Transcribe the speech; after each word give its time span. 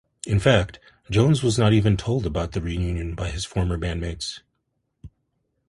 In 0.25 0.39
fact, 0.39 0.79
Jones 1.11 1.43
was 1.43 1.59
not 1.59 1.73
even 1.73 1.95
told 1.95 2.25
about 2.25 2.53
the 2.53 2.59
reunion 2.61 3.13
by 3.13 3.29
his 3.29 3.45
former 3.45 3.77
bandmates. 3.77 4.39